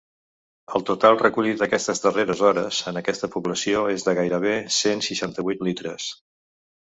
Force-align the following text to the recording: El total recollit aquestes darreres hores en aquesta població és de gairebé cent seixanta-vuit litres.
El 0.77 0.83
total 0.89 1.17
recollit 1.19 1.59
aquestes 1.65 2.01
darreres 2.05 2.41
hores 2.47 2.79
en 2.91 2.97
aquesta 3.01 3.29
població 3.35 3.83
és 3.97 4.05
de 4.07 4.15
gairebé 4.21 4.57
cent 4.79 5.07
seixanta-vuit 5.09 5.61
litres. 5.69 6.09